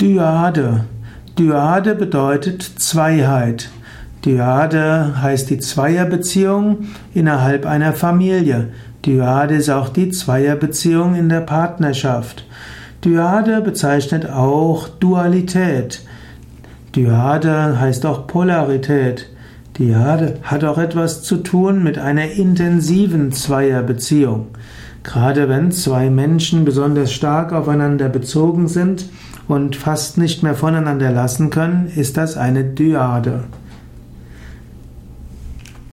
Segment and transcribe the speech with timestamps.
[0.00, 0.84] Dyade.
[1.36, 3.68] Dyade bedeutet Zweiheit.
[4.24, 8.68] Dyade heißt die Zweierbeziehung innerhalb einer Familie.
[9.04, 12.46] Dyade ist auch die Zweierbeziehung in der Partnerschaft.
[13.04, 16.02] Dyade bezeichnet auch Dualität.
[16.94, 19.28] Dyade heißt auch Polarität.
[19.80, 24.46] Dyade hat auch etwas zu tun mit einer intensiven Zweierbeziehung.
[25.02, 29.06] Gerade wenn zwei Menschen besonders stark aufeinander bezogen sind
[29.48, 33.44] und fast nicht mehr voneinander lassen können, ist das eine Dyade.